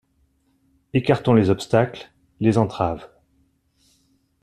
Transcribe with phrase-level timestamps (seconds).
[0.95, 3.07] Écartons les obstacles, les entraves.